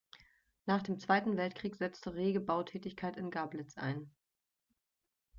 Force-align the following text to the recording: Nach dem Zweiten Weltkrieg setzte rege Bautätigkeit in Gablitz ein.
Nach 0.65 0.81
dem 0.81 0.97
Zweiten 0.97 1.37
Weltkrieg 1.37 1.75
setzte 1.75 2.15
rege 2.15 2.39
Bautätigkeit 2.39 3.17
in 3.17 3.29
Gablitz 3.29 3.77
ein. 3.77 4.09